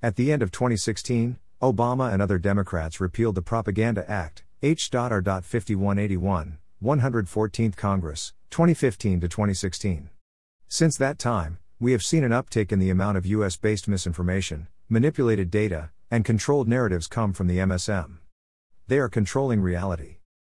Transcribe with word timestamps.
At 0.00 0.14
the 0.14 0.30
end 0.30 0.42
of 0.42 0.52
2016, 0.52 1.38
Obama 1.60 2.12
and 2.12 2.22
other 2.22 2.38
Democrats 2.38 3.00
repealed 3.00 3.34
the 3.34 3.42
Propaganda 3.42 4.08
Act, 4.08 4.44
H.R. 4.62 5.10
5181, 5.10 6.58
114th 6.80 7.76
Congress, 7.76 8.32
2015 8.50 9.20
to 9.22 9.28
2016. 9.28 10.10
Since 10.68 10.96
that 10.98 11.18
time, 11.18 11.58
we 11.80 11.90
have 11.90 12.04
seen 12.04 12.22
an 12.22 12.30
uptick 12.30 12.70
in 12.70 12.78
the 12.78 12.90
amount 12.90 13.18
of 13.18 13.26
US 13.26 13.56
based 13.56 13.88
misinformation, 13.88 14.68
manipulated 14.88 15.50
data, 15.50 15.90
and 16.12 16.24
controlled 16.24 16.68
narratives 16.68 17.08
come 17.08 17.32
from 17.32 17.48
the 17.48 17.58
MSM. 17.58 18.18
They 18.86 19.00
are 19.00 19.08
controlling 19.08 19.60
reality. 19.60 20.17